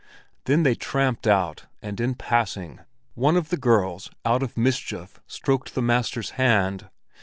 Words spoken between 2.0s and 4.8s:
in passing, one of the girls out of